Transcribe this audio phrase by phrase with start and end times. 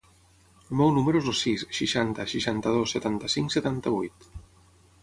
[0.69, 4.33] El meu número es el sis, seixanta, seixanta-dos, setanta-cinc, setanta-vuit.